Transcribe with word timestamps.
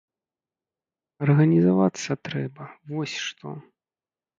Арганізавацца 1.27 2.11
трэба, 2.31 2.63
вось 2.97 3.17
што. 3.31 3.47